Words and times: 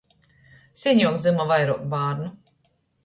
Seņuok 0.83 1.19
dzyma 1.25 1.47
vairuok 1.53 1.85
bārnu. 1.93 2.31